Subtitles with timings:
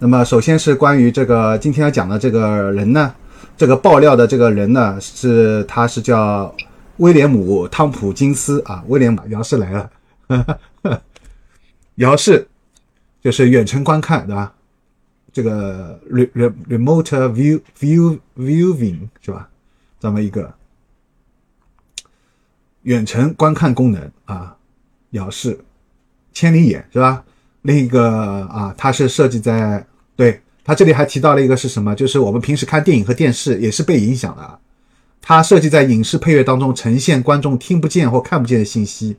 [0.00, 3.12] 那么首先是关于这个今天要讲的这个人呢，
[3.56, 6.54] 这个爆料的这个人呢，是他是叫
[6.98, 9.90] 威廉姆·汤普金斯啊，威廉姆姚氏来了，
[11.96, 12.46] 姚氏
[13.20, 14.52] 就是远程观看对吧？
[15.32, 19.48] 这个 re re remote view view viewing 是吧？
[19.98, 20.54] 这么一个
[22.82, 24.56] 远程观看功能啊，
[25.10, 25.58] 姚氏
[26.32, 27.24] 千里眼是吧？
[27.62, 29.84] 另一个啊，它是设计在
[30.18, 31.94] 对它这里还提到了一个是什么？
[31.94, 34.58] 就是我们平时看电影和电视也是被影响的。
[35.22, 39.16] 它设计在影视配乐当中呈现观众听不见或看不见的信息，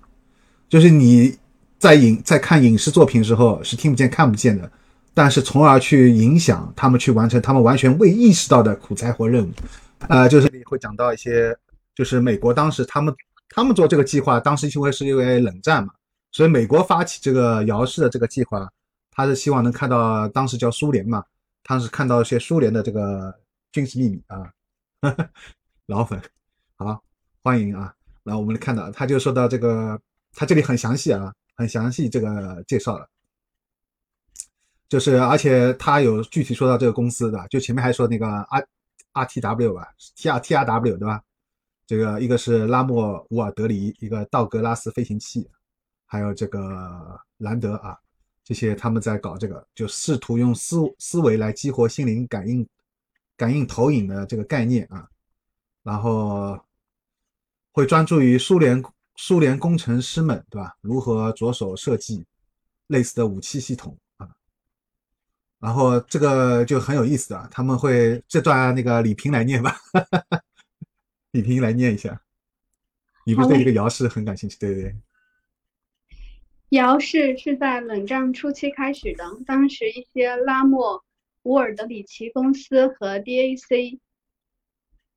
[0.67, 1.37] 就是你
[1.77, 4.69] 在影在看影视作品时候是听不见看不见的，
[5.13, 9.49] 但是从而去影响他们去完成他们完全未意识到的苦差活任务。
[10.09, 11.55] 呃，就是会讲到一些，
[11.95, 13.13] 就是美国当时他们
[13.49, 15.93] 他们做这个计划，当时因为是因为冷战嘛。
[16.31, 18.69] 所以美国发起这个遥视的这个计划，
[19.19, 21.21] 他是希望能看到当时叫苏联嘛，
[21.61, 23.37] 他是看到一些苏联的这个
[23.69, 24.49] 军事秘密啊，
[25.87, 26.17] 老粉，
[26.77, 27.03] 好
[27.43, 29.99] 欢迎啊，然后我们看到他就说到这个，
[30.31, 33.05] 他这里很详细啊，很详细这个介绍了，
[34.87, 38.65] 就是而且他有具体说到这个公司的，就前面还说那个 R
[39.11, 41.21] R T W 吧，T R T R W 对吧？
[41.85, 45.45] 这个一个是拉莫乌尔德里，一个道格拉斯飞行器。
[46.05, 47.99] 还有这个兰德啊，
[48.49, 52.67] 这些他们在搞这个，就试图用思思维来激活心灵感应、
[53.37, 55.07] 感应投影的这个概念啊，
[55.83, 56.59] 然后
[57.71, 58.83] 会专注于苏联
[59.17, 60.75] 苏联工程师们对吧？
[60.81, 62.25] 如何着手设计
[62.87, 64.27] 类似的武器系统啊？
[65.59, 69.77] 然后这个就很有意思啊，他们会这段那个李平来念吧，
[71.33, 72.19] 李平来念一下，
[73.27, 74.95] 你不是对这个姚氏很感兴趣，对不对？
[76.69, 81.03] 姚氏是在冷战初期开始的，当时一些拉莫
[81.41, 83.97] 乌尔德里奇公司和 DAC、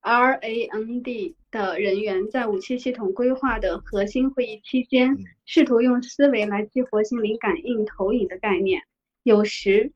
[0.01, 8.81] RAND 的人员在武器系统规划的核心会议期间，试图用思维来激活心灵感应投影的概念。
[9.23, 9.93] 有时，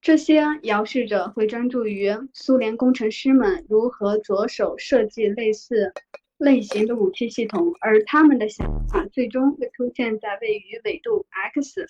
[0.00, 5.92] 这些遥视者会专注于苏联工程师们如何着手设计类似。
[6.40, 11.86] 类型的武器系统，而他们的想法最终会出现在位于纬度 X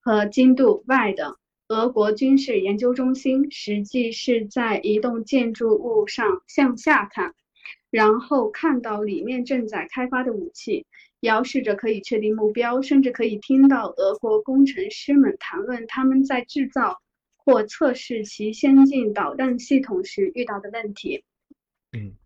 [0.00, 3.48] 和经度 Y 的俄国军事研究中心。
[3.52, 7.32] 实际是在一栋建筑物上向下看，
[7.90, 10.84] 然后看到里面正在开发的武器。
[11.20, 17.00] 遥视者可以确定目标，甚至可以听到俄国工程师们谈论他们在制造
[17.36, 21.22] 或测试其先进导弹系统时遇到的问题。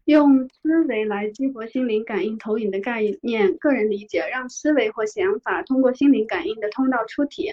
[0.04, 7.52] 用思维来激活心灵感应投影的概念，个人理解，让思维或想法通过心灵感应的通道出体，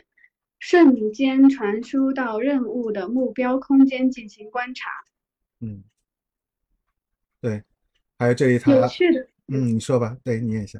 [0.59, 4.91] 瞬间传输到任务的目标空间进行观察。
[5.59, 5.83] 嗯，
[7.41, 7.63] 对，
[8.19, 8.71] 还有这一套。
[8.71, 10.79] 有趣的，嗯，你说吧，对，念一下。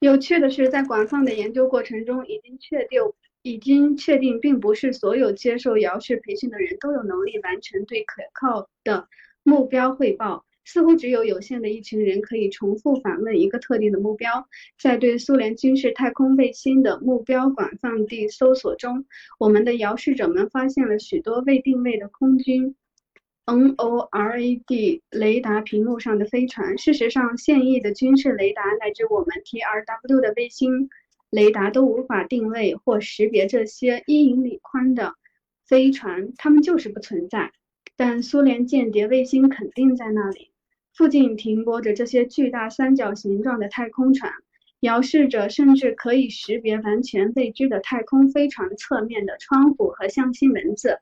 [0.00, 3.00] 有趣的是，在广泛的研究过程中，已经确定，
[3.42, 9.08] 已经确定，并不是所有接受姚氏培训的人都有能力完成对可靠的。
[9.42, 14.46] 目标汇报似乎只有有限的一群人可以重复访问一个特定的目标。
[14.78, 19.06] 在对苏联军事太空卫星的目标广泛地搜索中，
[19.38, 22.76] 我们的遥视者们发现了许多未定位的空军
[23.46, 26.76] NORAD 雷达屏幕上的飞船。
[26.76, 30.90] 事实上，现役的军事雷达乃至我们 TRW 的卫星
[31.30, 35.14] 雷达都无法定位或识别这些一英里宽的
[35.66, 37.52] 飞船，它们就是不存在。
[37.98, 40.52] 但苏联间谍卫星肯定在那里，
[40.94, 44.32] 附近停泊着这些巨大三角形状的太空船。
[44.78, 51.00] 遥视者甚至可以识别完全未知的太空飞船侧面的窗户和象形文字。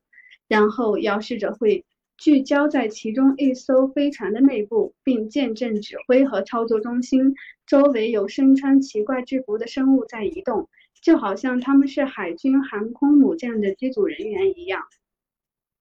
[0.48, 1.84] 然后，遥视者会
[2.16, 7.34] 聚焦在其中一艘飞船的内部，并见证指挥和操作中心
[7.66, 10.70] 周围有身穿奇怪制服的生物在移动，
[11.02, 14.82] 就好像他们是海军航空母舰的机组人员一样。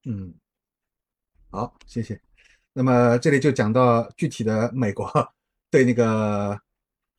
[0.05, 0.33] 嗯。
[1.55, 2.19] 好，谢谢。
[2.73, 5.09] 那么这里就讲到具体的美国
[5.71, 6.59] 对那个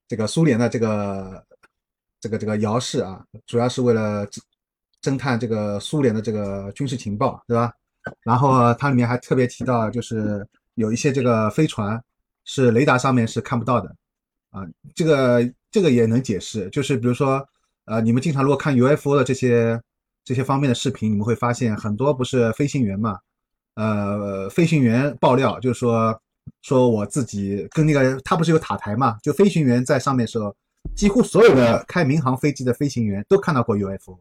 [0.07, 1.43] 这个苏联的这个
[2.21, 4.29] 这个这个遥视啊，主要是为了
[5.01, 7.73] 侦探这个苏联的这个军事情报，对吧？
[8.25, 11.99] 然后它里面还特别提到，就是有一些这个飞船
[12.45, 13.89] 是雷达上面是看不到的
[14.51, 14.67] 啊。
[14.95, 17.43] 这个这个也能解释，就是比如说
[17.87, 19.81] 呃，你们经常如果看 UFO 的这些
[20.27, 23.19] 这些方面的视频，你们会发现很多不是飞行员嘛。
[23.77, 26.21] 呃，飞行员爆料就是说，
[26.63, 29.17] 说我自己跟那个他不是有塔台嘛？
[29.23, 30.55] 就飞行员在上面时候，
[30.95, 34.19] 几乎所有的开民航飞机的飞行员都看到过 UFO，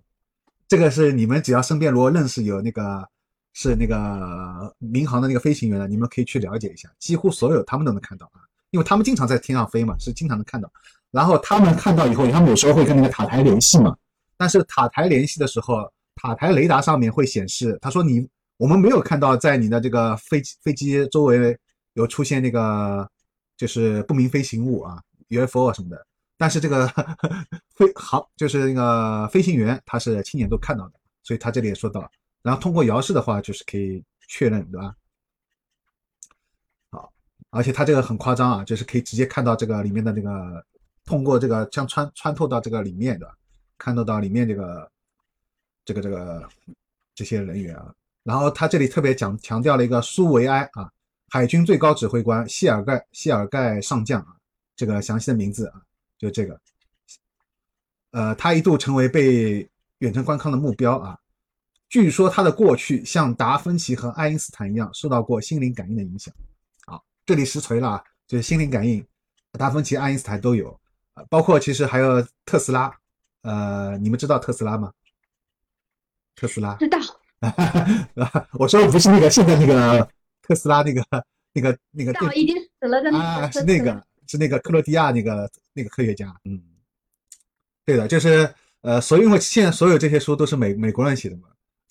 [0.68, 3.07] 这个是你们只要身边如果认识有那个
[3.54, 10.69] 是那个民航的那个飞行员的，你们可以去了解一下，几乎所有他们都能看到啊，因为他们经常在天上飞嘛，是经常能看到。
[11.12, 13.96] 然后他们看到以后，他们有时候会跟那个塔台联系嘛，
[14.36, 21.57] 但是塔台联系的时候，塔台雷达上面会显示，他说你我们没有看到在你的这个飞机飞机周围
[21.94, 23.10] 有出现那个
[23.57, 26.06] 就是不明飞行物啊 UFO 什么的。
[26.38, 26.86] 但是这个
[27.75, 30.94] 飞航就是那个飞行员，他是亲眼都看到的，
[31.24, 32.10] 所以他这里也说到了，
[32.42, 34.94] 然后通过遥视的话，就是可以确认，对吧？
[36.92, 37.13] 好，
[37.52, 40.66] 而且他这个很夸张啊，就是可以直接看到这个里面的那个，
[41.06, 43.34] 通过这个像穿穿透到这个里面的，
[43.78, 44.92] 看得到里面这个
[45.86, 46.50] 这个这个
[47.13, 47.96] 这些人员啊。
[48.25, 50.92] 然后他这里特别讲强调了一个苏维埃啊，
[51.30, 54.36] 海军最高指挥官谢尔盖谢尔盖上将啊，
[54.75, 55.81] 这个详细的名字啊。
[56.18, 56.60] 就这个，
[58.12, 61.19] 呃，他一度成为被远程观看的目标啊。
[61.89, 66.33] 据说他的过去像达芬奇和爱因斯坦一样，受到过心灵感应的影响。
[66.88, 69.06] 好，这里实锤了啊，就是心灵感应，
[69.51, 70.80] 达芬奇、爱因斯坦都有，
[71.30, 72.92] 包括其实还有特斯拉。
[73.42, 74.92] 呃，你们知道特斯拉吗？
[76.36, 76.98] 特斯拉知道。
[78.59, 80.07] 我说的不是那个现在那个
[80.41, 81.03] 特斯拉那个
[81.53, 82.33] 那个那个。
[82.33, 83.51] 已经死了的那个。
[83.51, 84.03] 是那个。
[84.27, 86.59] 是那个克罗地亚那个那个科学家，嗯，
[87.85, 88.51] 对的，就是
[88.81, 91.43] 呃，所以因为现在所有这些书都是美美国人写的嘛，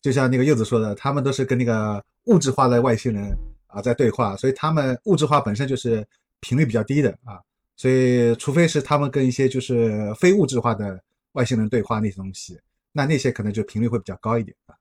[0.02, 3.38] 就像那个柚子说的，他们都是跟那个物质化的外星人
[3.68, 6.04] 啊在对话，所以他们物质化本身就是
[6.40, 7.38] 频率比较低的啊，
[7.76, 11.00] 所以除非是他们跟一些就是非物质化的
[11.34, 12.58] 外星人对话那些东西，
[12.90, 14.74] 那那些可能就频率会比较高一点啊。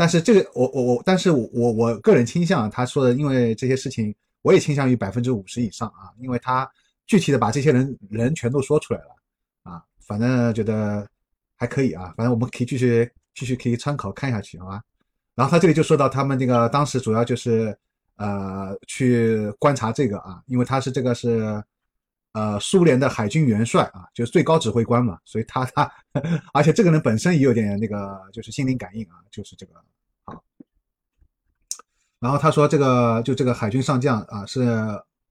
[0.00, 4.14] 但是这个我我我，但是我我我个人倾向他说的，因为这些事情。
[4.42, 6.66] 我也倾向于百分之五十以上啊，因为他
[7.06, 9.14] 具体的把这些人人全都说出来了
[9.64, 11.06] 啊，反正觉得
[11.56, 14.80] 还可以啊，反正我们可以继续继续可以参考看下去，好吧？
[15.34, 17.76] 然后他这里就说到他们那个当时主要就是
[18.16, 21.62] 呃去观察这个啊，因为他是这个是
[22.32, 25.90] 呃苏联的海军元帅啊，就是最高指挥官嘛，所以他他
[26.52, 29.72] 而且这个人本身也有点那个就是心灵感应啊，就是这个。
[32.20, 34.60] 然后他说：“这个就这个海军上将啊，是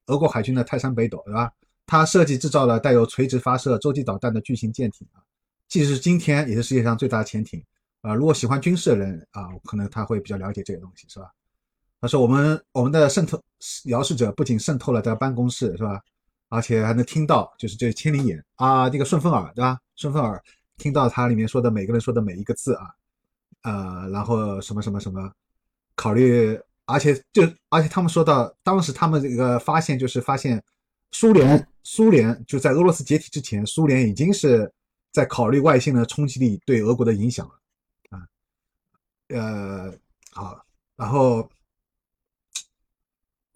[0.08, 1.54] 俄国海军的泰山北斗，对吧？
[1.86, 5.22] 他设计制造了带有垂直发射洲际导弹的巨型舰艇啊，
[5.68, 7.64] 即使是今天也是世界上最大的潜艇
[8.02, 8.16] 啊。
[8.16, 11.32] 如果喜欢军事的人啊，可能他会比较了解这个东西，是吧？”
[12.02, 13.40] 他说：“我们我们的渗透
[13.86, 16.02] 遥视者不仅渗透了这个办公室，是吧？
[16.50, 19.80] 而且还能听到，就是这千里眼啊，这个顺风耳，对吧？
[19.96, 20.44] 顺风耳
[20.78, 22.88] 听到它里面说的每个人说的每一个字啊，
[23.64, 25.32] 呃，然后什么什么什么，
[25.96, 26.60] 考虑。”
[26.92, 30.60] 而且就而且他们说到，当时他们这个发现就是发现，
[31.12, 34.74] 苏联苏联就在俄罗斯解体之前，苏联已经是
[35.12, 37.54] 在考虑外星的冲击力对俄国的影响了
[38.10, 38.26] 啊，
[39.28, 39.94] 呃
[40.32, 41.48] 好，然后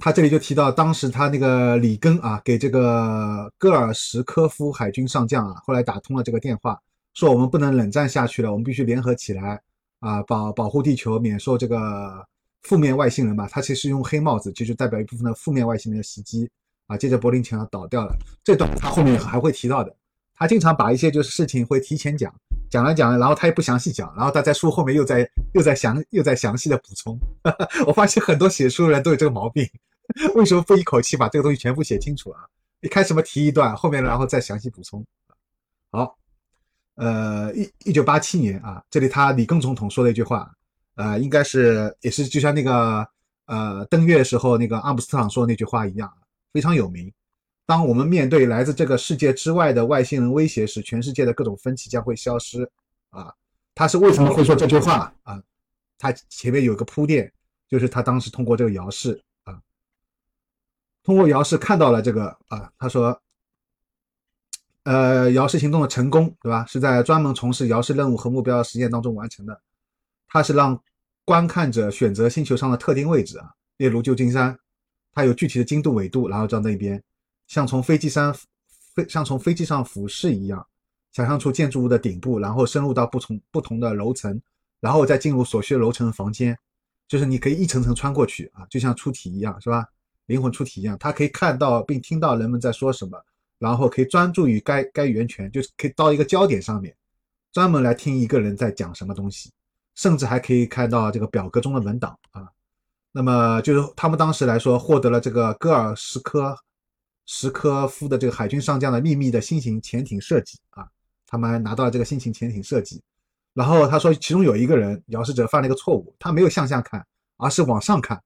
[0.03, 6.77] 他这里就提到，当时他那个里根啊，给这个戈尔什科夫海军上将啊，后来打通了这个电话，
[7.13, 9.61] 说我们不能冷战下去了，我们必须联合起来
[10.01, 12.27] 啊，保保护地球免受这个。
[12.63, 16.49] 负面外星人吧，他其实用黑帽子，就是代表一部分的负面外星人的袭击
[16.87, 16.97] 啊。
[16.97, 19.93] 接着柏林墙倒掉了，这段他后面还会提到的。
[20.33, 22.33] 他经常把一些就是事情会提前讲，
[22.69, 27.19] 讲了讲了，然后他也不详细讲，然后他在书后面又在又在详又在详细的补充。
[27.85, 29.67] 我发现很多写书的人都有这个毛病，
[30.35, 32.41] 为什么不一口气把这个东西全部写清楚啊？
[32.81, 35.05] 一开始么提一段，后面然后再详细补充。
[35.91, 36.17] 好，
[36.95, 40.51] 呃，一一九八七年啊，这里他里根总统说了一句话。
[40.95, 43.07] 呃，应该是也是就像那个
[43.45, 46.11] 呃登月时候那个阿姆斯特朗说的那句话一样，
[46.51, 47.11] 非常有名。
[47.65, 52.69] 当我们面对来自这个世界之外的外星人威胁时，全世界的各种分歧将会消失。
[53.09, 53.33] 啊，
[53.73, 55.41] 他是为什么会说这句话啊？
[55.97, 57.31] 他前面有个铺垫，
[57.69, 59.19] 就是他当时通过这个遥视，
[61.03, 63.21] 通过遥视看到了这个啊，他说，
[64.83, 66.65] 呃，遥视行动的成功，对吧？
[66.65, 69.61] 是在专门从事遥视任务和目标实验当中完成的。
[70.27, 70.81] 它是让
[71.25, 74.57] 观看者选择星球上的特定位置啊，例如旧金山，
[75.13, 77.01] 它有具体的经度纬度，然后到那边，
[77.47, 78.33] 像从飞机上
[78.95, 80.65] 飞，像从飞机上俯视一样，
[81.11, 84.41] 想象出建筑物的顶部，然后深入到不同不同的楼层，
[84.79, 86.57] 然后再进入所需的楼层房间，
[87.07, 89.85] 就是你可以一层层穿过去啊，就像出题一样，是吧？
[90.25, 93.17] 灵魂出体一样，他可以看到并听到人们在说什么，
[93.59, 96.95] 然后可以专注于该该源泉，就是可以到一个焦点上面，
[97.51, 99.51] 专门来听一个人在讲什么东西。
[99.95, 102.49] 甚至还可以看到这个表格中的文档啊，
[103.11, 106.57] 那么就是他们当时来说获得了这个戈尔什科
[107.27, 110.87] 什科夫的这个海军上将的秘密的新型潜艇设计啊，
[111.27, 113.03] 他们还拿到了这个新型潜艇设计，
[113.53, 117.05] 然后他说，其中有一个人遥视者犯了一个错误，他没有向下看，
[117.37, 118.19] 而是往上看。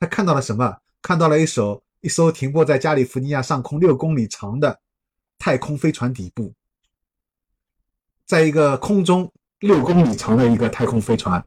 [0.00, 0.76] 他看到了什么？
[1.02, 4.80] 看到了一艘一艘停泊在加利福尼亚上空六公里长的
[5.38, 6.54] 太空飞船底部，
[8.24, 11.44] 在一个空中六公里长的一个太空飞船，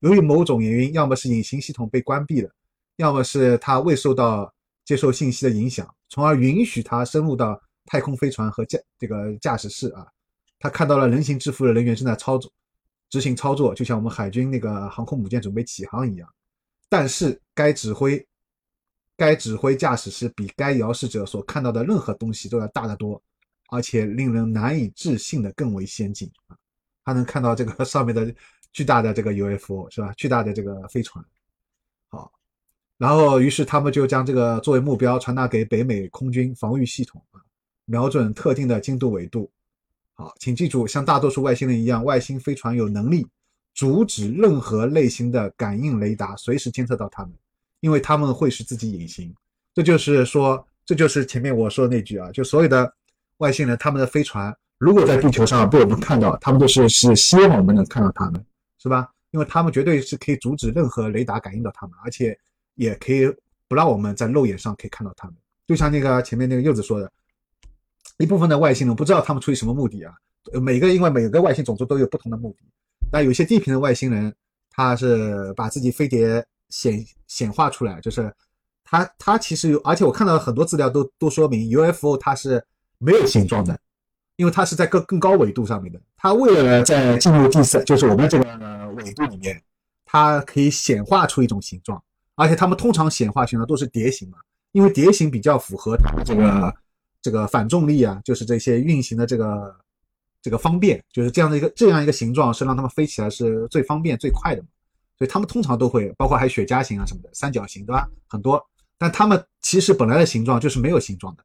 [0.00, 2.50] 由于某种原因，要么是隐形系统被关闭了，
[2.96, 4.52] 要么是它未受到
[4.84, 10.06] 接受信息的影响，从而允许它深入到太空飞船和驾这个驾驶室啊。
[10.60, 12.50] 他看到了人形制服的人员正在操作
[13.10, 16.28] 执行操作，就像我们海军那个航空母舰准备起航一样。
[16.88, 18.26] 但是该指挥
[19.18, 23.20] 该指挥驾驶室比该遥视者所看到的任何东西都要大得多，
[23.68, 26.56] 而且令人难以置信的更为先进啊！
[27.04, 28.32] 他能看到这个 上面的
[28.72, 30.14] 巨大的这个 UFO 是吧？
[30.16, 31.22] 巨大的这个飞船。
[32.10, 32.30] 好，
[32.96, 37.42] 然后于是他们就将这个作为目标传达给北美空军防御系统啊，
[37.86, 39.50] 瞄准特定的精度纬度。
[40.14, 43.26] 好，请记住，像大多数外星人一样，外星飞船有能力
[43.74, 47.32] 阻止任何类型的感应雷达随时监测到他们，
[47.80, 49.34] 因为他们会使自己隐形。
[49.74, 52.92] 这就是说，这就是前面我说的那句啊，就所有的
[53.38, 58.44] 外星人，他们的飞船如果在地球上被我们看到，他们都是是希望我们能看到他们，
[58.78, 59.08] 是吧？
[59.30, 62.38] 因为他们绝对是可以阻止任何雷达感应到他们，而且
[62.74, 63.26] 也可以
[63.68, 65.36] 不让我们在肉眼上可以看到他们。
[65.66, 67.10] 就像那个前面那个柚子说的。
[68.20, 70.12] 一部分的外星人不知道他们出于什么目的啊？
[70.60, 72.66] 每个因为每个外星种族都有不同的目的。
[73.12, 74.34] 那有些地平的外星人，
[74.72, 78.32] 他是把自己飞碟显显化出来，就是
[78.84, 82.64] 它，它其实有，而且我看到很多资料都都说明 UFO 它是
[82.98, 83.78] 没有形状的，
[84.36, 86.00] 因为它是在更更高纬度上面的。
[86.16, 89.62] 它为了在进入第三，就是我们这个纬度里面，
[90.04, 92.02] 它可以显化出一种形状，
[92.34, 94.38] 而且它们通常显化形状都是蝶形嘛，
[94.72, 96.74] 因为蝶形比较符合这个。
[97.20, 99.76] 这个反重力啊，就是这些运行的这个
[100.40, 104.68] 这个方便，就是这样的一个这样一个形状是让它们飞起来是最方便最快的嘛。
[105.18, 108.08] 所以他们通常都会包括还有雪茄形啊什么的三角形，对吧？
[108.28, 108.64] 很多，
[108.96, 111.44] 但他们其实本来的形状就是没有形状的，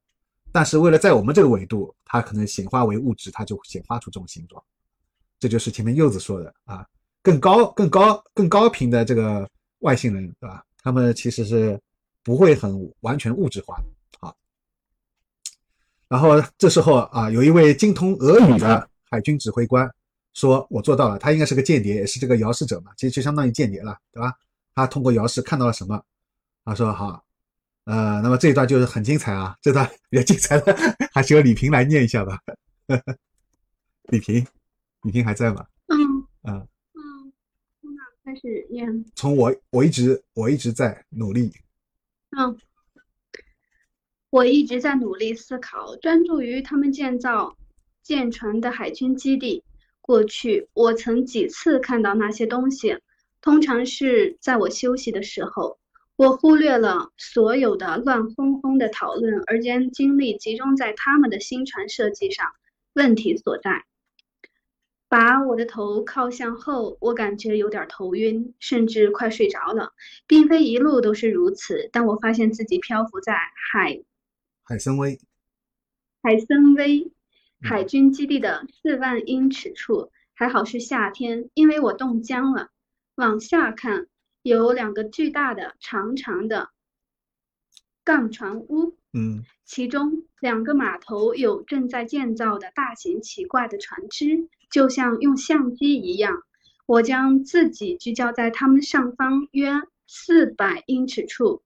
[0.51, 4.63] 但是为了在我们这个纬度，它可能显化为物质，它就显化出这种形状。
[5.39, 6.85] 这就是前面柚子说的啊，
[7.21, 9.49] 更高更高更高频的这个
[9.79, 10.63] 外星人，对吧？
[10.81, 11.79] 他们其实是
[12.23, 13.83] 不会很完全物质化的。
[16.09, 19.89] 然后这时候啊，有一位精通俄语的海军指挥官
[20.33, 24.33] 说：“我做到了。”他应该是个间谍，也是这个遥视者嘛，其实就相当于间谍了，对吧？
[24.75, 26.03] 他通过遥视看到了什么？
[26.65, 27.23] 他说：“好，
[27.85, 30.75] 呃，那么这一段就是很精彩啊，这段比较精彩的，
[31.11, 32.39] 还是由李平来念一下吧。
[34.09, 34.45] 李平，
[35.03, 35.65] 李平还在吗？
[35.87, 35.97] 嗯
[36.43, 37.33] 嗯嗯，
[37.81, 39.05] 从哪开始念？
[39.15, 41.51] 从我我一直我一直在努力。
[42.37, 42.57] 嗯。
[44.29, 47.55] 我一直在努力思考，专注于他们建造
[48.01, 49.63] 舰船的海军基地。
[50.03, 52.97] 过去，我曾几次看到那些东西，
[53.39, 55.79] 通常是在我休息的时候。
[56.15, 62.45] 我忽略了所有的乱哄哄的讨论，而将精力集中在他们的新船设计上。
[62.93, 63.85] 问题所在。
[65.07, 69.93] 把我的头靠向后，我感觉有点头晕，甚至快睡着了。
[70.27, 73.33] 并非一路都是如此，但我发现自己漂浮在
[73.71, 74.03] 海。
[74.63, 75.17] 海参崴，
[76.21, 77.11] 海参崴
[77.63, 82.69] 海军基地的四万英尺处，还好是夏天，因为我冻僵了。
[83.15, 84.07] 往下看，
[84.41, 86.69] 有两个巨大的、长长的
[88.03, 96.43] 杠船屋，嗯，其中两个码头有正在建造的大型奇怪的船只，就像用相机一样。
[96.85, 99.71] 我将自己聚焦在它们上方约
[100.05, 101.63] 四百英尺处，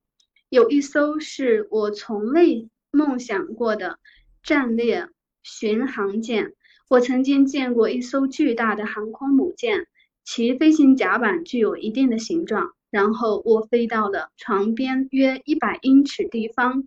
[0.49, 2.69] 有一艘是我从未。
[2.89, 3.99] 梦想过的
[4.41, 5.09] 战列
[5.49, 6.53] 巡航舰，
[6.89, 9.87] 我曾经见过一艘巨大的航空母舰，
[10.25, 12.73] 其飞行甲板具有一定的形状。
[12.89, 16.85] 然后我飞到了床边约一百英尺地方。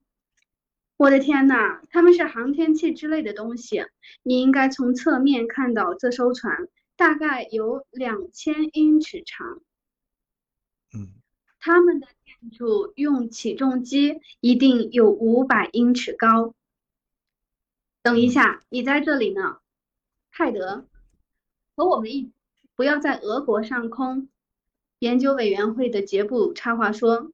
[0.99, 3.87] 我的天呐，他们是航天器之类的东西。
[4.23, 9.63] 你应该从侧面看到这艘船，大概有两千英尺长。
[10.95, 11.09] 嗯，
[11.59, 12.07] 他们的。
[12.41, 16.55] 建筑用起重机一定有五百英尺高。
[18.03, 19.59] 等一下，你在这里呢，
[20.33, 20.87] 泰德，
[21.77, 22.33] 和我们一
[22.75, 24.29] 不要在俄国上空。
[25.01, 27.31] 研究委员会的杰布插话说：“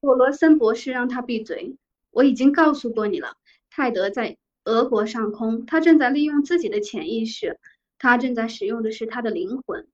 [0.00, 1.76] 索罗森博士，让他闭嘴。
[2.10, 3.36] 我已经告诉过你了，
[3.70, 7.58] 泰德在俄国上空，他正在利用自己的潜意识，
[7.98, 9.88] 他正在使用的是他的灵魂。”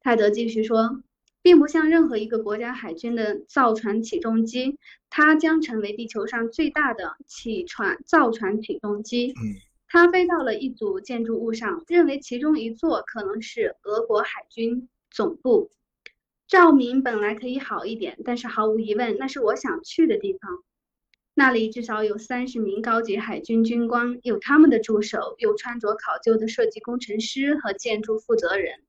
[0.00, 1.02] 泰德继续说。
[1.48, 4.76] 并不像任何一个国家海军的造船起重机，
[5.08, 9.32] 它将成为地球上最大的起船造船起重机。
[9.86, 15.70] 它飞到了一组建筑物上，认为其中一座可能是俄国海军总部。
[16.46, 20.50] 照明本来可以好一点，但是毫无疑问，那是我想去的地方。
[21.32, 28.82] 那里至少有三十名高级海军军官，有他们的助手，有穿着考究的设计工程师和建筑负责人。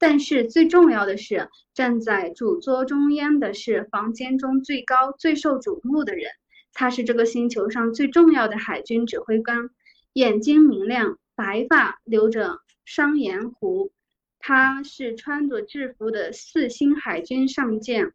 [0.00, 6.24] 但是最重要的是，站在主桌中央的是房间中最高、最受瞩目的人。
[6.72, 9.68] 他是这个星球上最重要的海军指挥官，
[10.14, 13.92] 眼睛明亮，白发，留着双盐胡。
[14.38, 18.10] 他是穿着制服的四星海军上将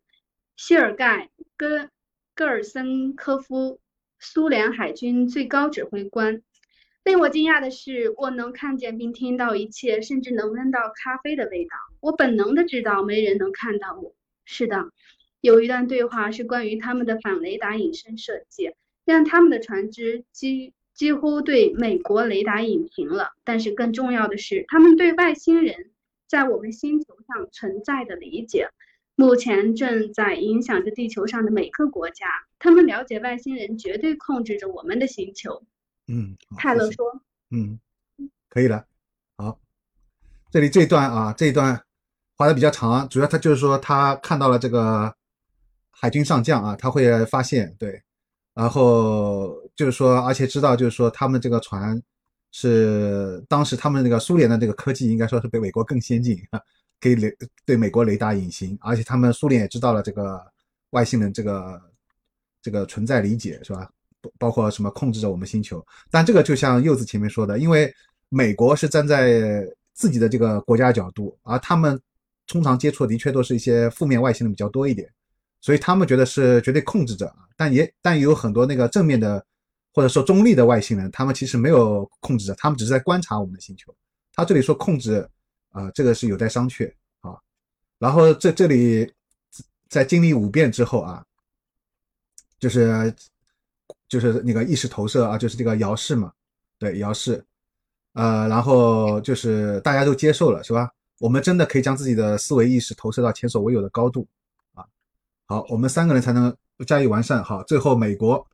[0.55, 1.91] 谢尔盖·戈
[2.33, 3.79] 戈尔森科夫，
[4.19, 6.41] 苏联海军最高指挥官。
[7.05, 11.77] 令我惊讶的是，我能看见并听到一切，甚至能闻到咖啡的味道。
[12.01, 14.15] 我本能的知道没人能看到我。
[14.43, 14.89] 是的，
[15.39, 18.71] 有一段对话是关于他们的反雷达隐身设计，
[19.05, 23.33] 让他们的船只几几乎对美国雷达隐形了。
[23.43, 25.91] 但是更重要的是，他们对外星人。
[26.27, 28.69] 在我们星球上存在的理解，
[29.15, 32.25] 目前正在影响着地球上的每个国家。
[32.57, 35.63] 他们了解外星人绝对控制着我们的星球。
[36.07, 37.05] 嗯，泰勒说。
[37.51, 37.79] 嗯，
[38.49, 38.85] 可以了。
[39.37, 39.59] 好，
[40.51, 41.81] 这里这一段啊，这一段
[42.35, 45.15] 划的比较长，主要他就是说他看到了这个
[45.91, 48.01] 海军上将啊，他会发现对，
[48.53, 52.01] 然后就是说，而且知道就是说他们这个船。
[52.57, 56.61] 是当时他们那个苏联的这个科技，应该说是比美国更先进啊，
[57.01, 57.29] 可以雷
[57.65, 60.41] 对美国雷达隐形，而且他们苏联也知道了这个
[60.91, 61.81] 外星人这个
[62.61, 63.91] 这个存在理解是吧？
[64.37, 65.85] 包括什么控制着我们星球。
[66.11, 67.93] 但这个就像柚子前面说的，因为
[68.29, 71.99] 美国是站在自己的这个国家角度，而他们
[72.47, 75.09] 通常接触的确都是一些负面外星人比较多一点，
[75.61, 77.37] 所以他们觉得是绝对控制着啊。
[77.55, 79.45] 但也但也有很多那个正面的。
[79.97, 83.95] 或者说中立的外星人，他们其实没有控制着，他们只是在观察我们的星球。
[84.33, 85.25] 他这里说控制，
[85.69, 87.31] 啊，这个是有待商榷啊。
[87.97, 89.09] 然后这这里
[89.87, 91.23] 在经历五遍之后啊，
[92.59, 93.15] 就是
[94.07, 96.31] 就是那个意识投射啊，就是这个姚氏嘛，
[96.77, 97.43] 对，姚氏，
[98.13, 100.89] 呃，然后就是大家都接受了，是吧？
[101.19, 104.27] 我们真的可以将自己的思维意识投射到前所未有的高度
[104.73, 104.83] 啊。
[105.47, 107.43] 好，我们三个人才能加以完善。
[107.43, 108.45] 好，最后美国。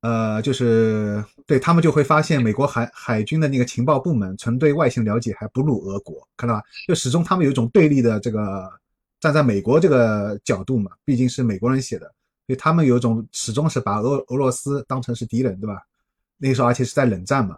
[0.00, 6.62] 呃，就是对他们就会发现，美国海海军的那个情报部门曾对外形了解还不如俄国，看到吧？
[6.86, 8.70] 就始终他们有一种对立的这个
[9.18, 12.14] 站在美国这个角度嘛，毕竟是美国人写的，
[12.48, 15.80] 因为他们有一种始终是把俄俄罗斯当成是敌人，对吧？
[16.38, 17.56] 那个时候而且是在冷战嘛，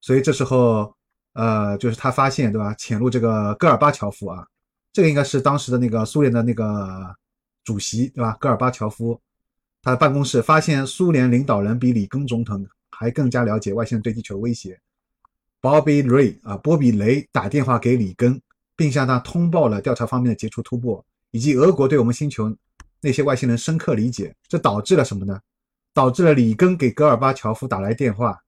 [0.00, 0.94] 所以这时候
[1.34, 2.72] 呃，就是他发现对吧？
[2.74, 4.46] 潜入这个戈尔巴乔夫啊，
[4.92, 7.14] 这个应该是当时的那个苏联的那个
[7.64, 8.36] 主席对吧？
[8.40, 9.20] 戈尔巴乔夫。
[9.80, 14.78] 他的办公室发现，苏联领导人比里根总统还更加了解外星人对地球威胁。
[15.60, 18.40] Bobby Ray 啊，波比雷打电话给里根，
[18.76, 22.54] 并向他通报了调查方面的杰出突破，以及俄国对我们星球
[23.00, 24.34] 那些外星人深刻理解。
[24.48, 25.38] 这导致了什么呢？
[25.94, 28.38] 导致了里根给戈尔巴乔夫打来电话，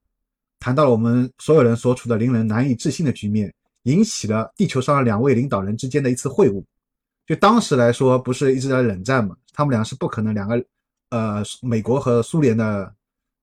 [0.59, 6.63] 谈到了我们所有人所处的令人难以置信的局面，引起了地球上的两位领导人之间的一次会晤。
[7.27, 9.35] 就当时来说，不是一直在冷战嘛？
[9.53, 10.63] 他们俩是不可能两个。
[11.09, 12.89] 呃，美国和苏联的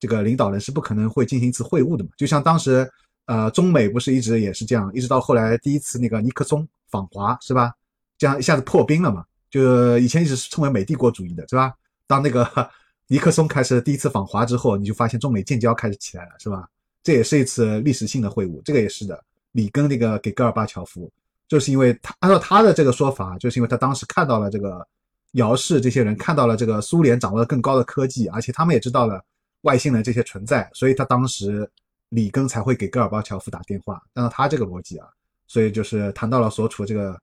[0.01, 2.09] 这个领导人是不可能会进行一次会晤的嘛？
[2.17, 2.91] 就像当时，
[3.27, 7.75] 呃，中美不是一直也是这样，一直到后来第一次那个尼克松访华是吧？
[8.17, 9.23] 这样一下子破冰了嘛？
[9.51, 11.75] 就以前一直是称为美帝国主义的是吧？
[12.07, 12.47] 当那个
[13.09, 16.69] 尼克松开始第一次访华之后，你就发现中美建交开始起来了是吧？
[17.03, 19.25] 这也是一次历史性的会晤，这个也是的。
[19.53, 21.11] 里根那个给戈尔巴乔夫，
[21.49, 24.87] 就是因为他按照他的这个说法，就是因为他当时看到了这个。
[25.33, 29.23] 姚氏这些人看到了这个苏联掌握了更高的科技，而且他们也知道了
[29.61, 31.71] 外星人这些存在，所以他当时
[32.09, 34.03] 里根才会给戈尔巴乔夫打电话。
[34.15, 35.07] 按照他这个逻辑啊，
[35.47, 37.21] 所以就是谈到了所处这个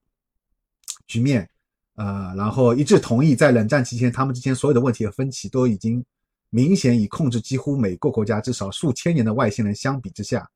[1.07, 1.49] 局面，
[1.95, 6.03] 呃，然后一致同意，在冷战期间，他们之间所有的问题和分歧都已经
[6.49, 10.47] 明显以控制几乎每个国家至少数千年的外星人相比之下，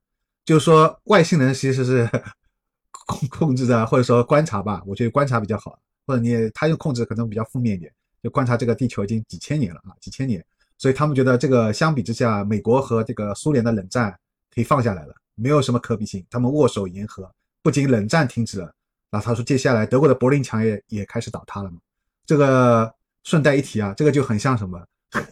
[0.45, 2.09] 就是说外星人其实是
[3.07, 5.79] 控控制的或者说观察吧，我觉得观察比较好。
[6.05, 10.43] 或者你他又控制可能比较负面一点，就观察这个地球已经几千年了啊，几千年，
[10.75, 14.11] 所以他们觉得这个相比之下，美国和这个苏联的冷战
[14.51, 18.73] 可以放下来了，没有什么可比性，他们握手言和，不仅冷战停止了，
[19.09, 21.77] 然后他说接下来德国的柏林墙也也开始倒塌了嘛。
[22.25, 22.93] 这个
[23.23, 24.83] 顺带一提啊，这个就很像什么，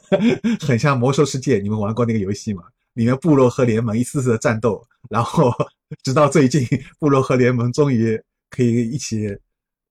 [0.66, 2.63] 很像魔兽世界，你们玩过那个游戏吗？
[2.94, 5.54] 里面部落和联盟一次次的战斗，然后
[6.04, 6.68] 直到最近
[7.00, 9.38] 部落和联盟终于可以一起。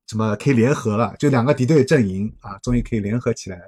[0.08, 1.12] 什么可以联合了？
[1.18, 3.60] 就两个敌对阵营啊，终于可以联合起来，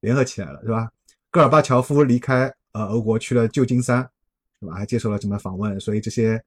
[0.00, 0.90] 联合起来了，是吧？
[1.30, 3.98] 戈尔巴乔夫离开呃俄国去了旧金山，
[4.58, 4.72] 是吧？
[4.72, 5.78] 还接受了什么访问？
[5.78, 6.42] 所以这些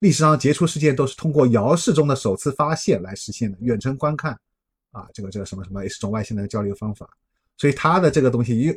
[0.00, 4.38] 历史上杰出事件都是通过遥视中的首次发现来实现的，远程观看
[4.90, 7.08] 啊，这个这个什么什么也是种外星人的交流方法。
[7.56, 8.74] 所以他的这个东西又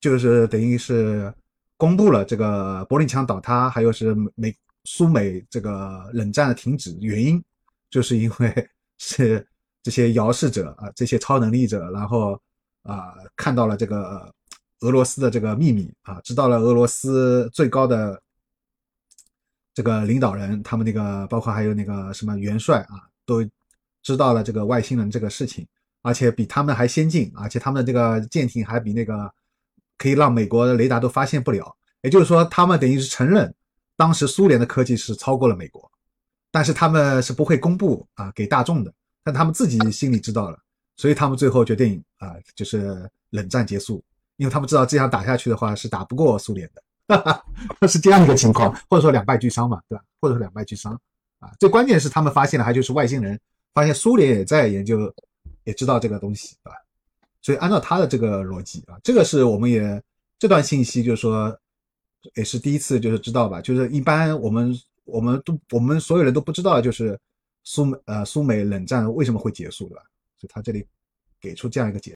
[0.00, 1.32] 就是等于是
[1.76, 4.54] 公布了这个柏林墙倒塌，还有是美
[4.84, 7.42] 苏美这个冷战的停止原因，
[7.90, 9.46] 就是因为 是
[9.82, 12.40] 这些遥视者啊，这些超能力者，然后
[12.82, 14.32] 啊看到了这个。
[14.80, 18.20] 俄罗斯的这个秘密啊，知道了俄罗斯最高的
[19.74, 23.44] 这个领导人，他们那个包括还有那个什么元帅啊，都
[24.02, 25.66] 知道了这个外星人这个事情，
[26.00, 29.30] 而且比他们还先进，而且他们的这个舰艇还比那个
[29.98, 31.76] 可以让美国的雷达都发现不了。
[32.02, 33.52] 也就是说，他们等于是承认
[33.96, 35.90] 当时苏联的科技是超过了美国，
[36.50, 40.58] 但是他们是不会公布啊给大众的，但他们自己心里知道了，
[40.96, 44.04] 所以他们最后决定啊，就是冷战结束。
[44.36, 46.82] 因为他们知道这样打下去的话是打不过苏联的，
[47.80, 50.04] 那是这样一个情况，或者说两败俱伤嘛，对吧？
[50.20, 50.98] 或者说两败俱伤
[51.38, 51.52] 啊。
[51.58, 53.38] 最关键是他们发现了，还就是外星人
[53.72, 55.12] 发现苏联也在研究，
[55.64, 56.76] 也知道这个东西，对吧？
[57.42, 60.02] 所以按照他的这个逻辑啊，这个是我们也
[60.38, 61.56] 这段信息就是说
[62.34, 67.18] 也是第一次就是知道吧，就是一般我们我们都我们所有人都不知道，就是
[67.64, 70.02] 苏美呃苏美冷战为什么会结束，对吧？
[70.36, 70.86] 所以他这里
[71.40, 72.12] 给出这样一个解。